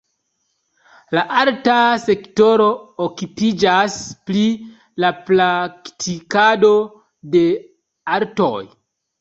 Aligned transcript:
La 1.15 1.23
arta 1.41 1.75
sektoro 2.05 2.69
okupiĝas 3.05 3.99
pri 4.31 4.43
la 5.05 5.13
praktikado 5.29 6.73
de 7.37 7.45
artoj. 8.19 8.53